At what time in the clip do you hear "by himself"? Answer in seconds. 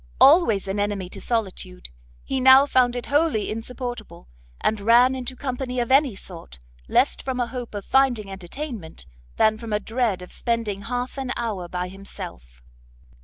11.67-12.63